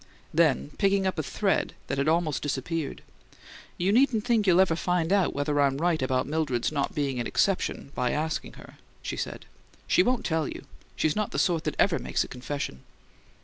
Then, 0.33 0.71
picking 0.79 1.05
up 1.05 1.19
a 1.19 1.21
thread 1.21 1.75
that 1.85 1.99
had 1.99 2.07
almost 2.07 2.41
disappeared: 2.41 3.03
"You 3.77 3.91
needn't 3.91 4.25
think 4.25 4.47
you'll 4.47 4.59
ever 4.59 4.75
find 4.75 5.13
out 5.13 5.31
whether 5.35 5.61
I'm 5.61 5.77
right 5.77 6.01
about 6.01 6.25
Mildred's 6.25 6.71
not 6.71 6.95
being 6.95 7.19
an 7.19 7.27
exception 7.27 7.91
by 7.93 8.09
asking 8.09 8.53
her," 8.53 8.79
she 9.03 9.15
said. 9.15 9.45
"She 9.85 10.01
won't 10.01 10.25
tell 10.25 10.47
you: 10.47 10.65
she's 10.95 11.15
not 11.15 11.29
the 11.29 11.37
sort 11.37 11.65
that 11.65 11.75
ever 11.77 11.99
makes 11.99 12.23
a 12.23 12.27
confession." 12.27 12.81